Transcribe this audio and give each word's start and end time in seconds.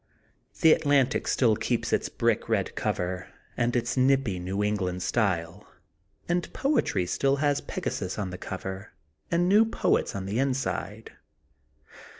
The 0.61 0.73
Atlantic 0.73 1.27
still 1.27 1.55
keeps 1.55 1.93
its 1.93 2.09
brick 2.09 2.49
red 2.49 2.73
cover 2.73 3.27
and 3.55 3.75
its 3.75 3.95
nippy 3.95 4.39
New 4.39 4.63
England 4.63 5.03
style 5.03 5.67
and 6.27 6.51
Poetry 6.53 7.05
still 7.05 7.35
has 7.35 7.61
Pegasus 7.61 8.17
on 8.17 8.31
the 8.31 8.37
cover 8.39 8.93
and 9.29 9.47
new 9.47 9.63
poets 9.63 10.15
on 10.15 10.25
the 10.25 10.39
inside. 10.39 11.11